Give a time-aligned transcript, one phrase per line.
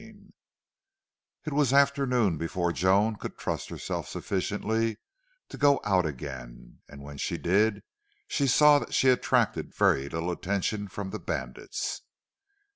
[0.01, 0.33] 13
[1.45, 4.97] It was afternoon before Joan could trust herself sufficiently
[5.49, 7.83] to go out again, and when she did
[8.27, 12.01] she saw that she attracted very little attention from the bandits.